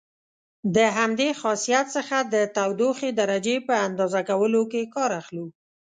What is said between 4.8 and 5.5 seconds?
کار اخلو.